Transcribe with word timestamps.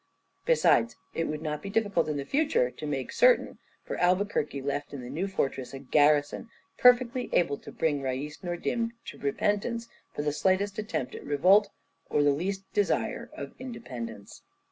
Besides, 0.45 0.95
it 1.13 1.25
would 1.27 1.43
not 1.43 1.61
be 1.61 1.69
difficult 1.69 2.07
in 2.09 2.17
the 2.17 2.25
future 2.25 2.71
to 2.71 2.87
make 2.87 3.09
this 3.09 3.17
certain, 3.17 3.59
for 3.85 3.97
Albuquerque 3.97 4.59
left 4.59 4.93
in 4.95 5.01
the 5.01 5.11
new 5.11 5.27
fortress 5.27 5.75
a 5.75 5.79
garrison 5.79 6.49
perfectly 6.75 7.29
able 7.33 7.59
to 7.59 7.71
bring 7.71 8.01
Rais 8.01 8.39
Nordim 8.43 8.93
to 9.05 9.19
repentance 9.19 9.87
for 10.11 10.23
the 10.23 10.33
slightest 10.33 10.79
attempt 10.79 11.13
at 11.13 11.23
revolt, 11.23 11.69
or 12.09 12.23
the 12.23 12.31
least 12.33 12.63
desire 12.73 13.29
of 13.33 13.53
independence. 13.59 14.41